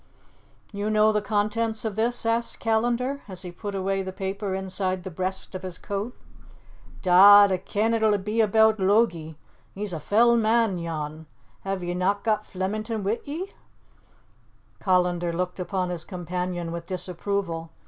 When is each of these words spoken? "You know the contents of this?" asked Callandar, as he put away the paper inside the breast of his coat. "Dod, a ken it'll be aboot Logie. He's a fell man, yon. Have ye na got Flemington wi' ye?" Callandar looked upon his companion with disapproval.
"You 0.73 0.89
know 0.89 1.11
the 1.11 1.21
contents 1.21 1.85
of 1.85 1.95
this?" 1.95 2.25
asked 2.25 2.59
Callandar, 2.59 3.21
as 3.27 3.43
he 3.43 3.51
put 3.51 3.75
away 3.75 4.01
the 4.01 4.11
paper 4.11 4.55
inside 4.55 5.03
the 5.03 5.11
breast 5.11 5.53
of 5.53 5.61
his 5.61 5.77
coat. 5.77 6.17
"Dod, 7.03 7.51
a 7.51 7.59
ken 7.59 7.93
it'll 7.93 8.17
be 8.17 8.41
aboot 8.41 8.79
Logie. 8.79 9.37
He's 9.75 9.93
a 9.93 9.99
fell 9.99 10.35
man, 10.37 10.79
yon. 10.79 11.27
Have 11.59 11.83
ye 11.83 11.93
na 11.93 12.15
got 12.15 12.47
Flemington 12.47 13.03
wi' 13.03 13.21
ye?" 13.25 13.53
Callandar 14.79 15.31
looked 15.31 15.59
upon 15.59 15.89
his 15.91 16.03
companion 16.03 16.71
with 16.71 16.87
disapproval. 16.87 17.69